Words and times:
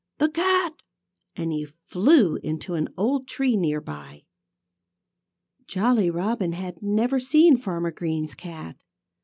The 0.17 0.29
cat!" 0.29 0.81
And 1.35 1.51
he 1.51 1.63
flew 1.63 2.37
into 2.37 2.73
an 2.73 2.87
old 2.97 3.27
tree 3.27 3.55
near 3.55 3.79
by. 3.79 4.23
Jolly 5.67 6.09
Robin 6.09 6.53
had 6.53 6.81
never 6.81 7.19
seen 7.19 7.55
Farmer 7.55 7.91
Green's 7.91 8.33
cat. 8.33 8.81